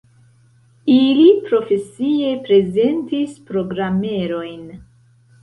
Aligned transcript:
Ili 0.93 1.25
profesie 1.49 2.33
prezentis 2.47 3.37
programerojn. 3.53 4.67